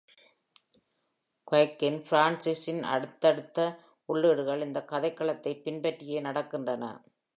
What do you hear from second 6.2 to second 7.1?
நடக்கின்றன.